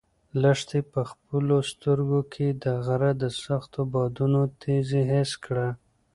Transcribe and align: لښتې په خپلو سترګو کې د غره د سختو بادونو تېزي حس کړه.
لښتې 0.41 0.79
په 0.91 1.01
خپلو 1.11 1.57
سترګو 1.71 2.21
کې 2.33 2.47
د 2.63 2.65
غره 2.85 3.11
د 3.21 3.23
سختو 3.43 3.81
بادونو 3.93 4.41
تېزي 4.61 5.01
حس 5.11 5.31
کړه. 5.45 5.67